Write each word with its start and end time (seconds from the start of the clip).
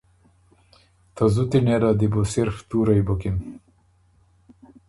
ته 1.15 1.23
زُتی 1.33 1.59
نېله 1.65 1.91
دی 1.99 2.07
بُو 2.11 2.21
صِرف 2.31 2.55
تُورئ 2.69 3.01
بکِن، 3.07 3.37